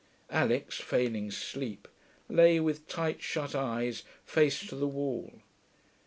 [0.31, 1.87] Alix, feigning sleep,
[2.27, 5.31] lay with tight shut eyes, face to the wall.